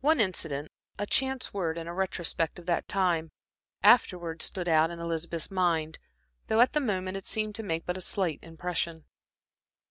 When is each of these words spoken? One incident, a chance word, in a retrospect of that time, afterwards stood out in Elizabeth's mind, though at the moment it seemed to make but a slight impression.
One 0.00 0.18
incident, 0.18 0.72
a 0.98 1.04
chance 1.04 1.52
word, 1.52 1.76
in 1.76 1.86
a 1.86 1.92
retrospect 1.92 2.58
of 2.58 2.64
that 2.64 2.88
time, 2.88 3.30
afterwards 3.82 4.46
stood 4.46 4.66
out 4.66 4.90
in 4.90 4.98
Elizabeth's 4.98 5.50
mind, 5.50 5.98
though 6.46 6.62
at 6.62 6.72
the 6.72 6.80
moment 6.80 7.18
it 7.18 7.26
seemed 7.26 7.54
to 7.56 7.62
make 7.62 7.84
but 7.84 7.98
a 7.98 8.00
slight 8.00 8.38
impression. 8.40 9.04